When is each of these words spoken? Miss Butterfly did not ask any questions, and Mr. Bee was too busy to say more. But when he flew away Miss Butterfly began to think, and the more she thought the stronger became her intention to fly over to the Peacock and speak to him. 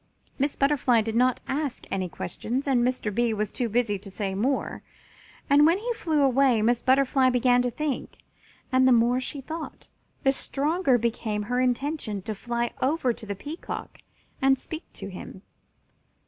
Miss 0.39 0.55
Butterfly 0.55 1.01
did 1.01 1.15
not 1.15 1.41
ask 1.47 1.85
any 1.91 2.09
questions, 2.09 2.65
and 2.67 2.83
Mr. 2.83 3.13
Bee 3.13 3.35
was 3.35 3.51
too 3.51 3.69
busy 3.69 3.99
to 3.99 4.09
say 4.09 4.33
more. 4.33 4.81
But 5.47 5.61
when 5.63 5.77
he 5.77 5.93
flew 5.93 6.23
away 6.23 6.63
Miss 6.63 6.81
Butterfly 6.81 7.29
began 7.29 7.61
to 7.61 7.69
think, 7.69 8.17
and 8.71 8.87
the 8.87 8.91
more 8.93 9.21
she 9.21 9.41
thought 9.41 9.89
the 10.23 10.31
stronger 10.31 10.97
became 10.97 11.43
her 11.43 11.61
intention 11.61 12.23
to 12.23 12.33
fly 12.33 12.71
over 12.81 13.13
to 13.13 13.25
the 13.27 13.35
Peacock 13.35 13.99
and 14.41 14.57
speak 14.57 14.91
to 14.93 15.09
him. 15.11 15.43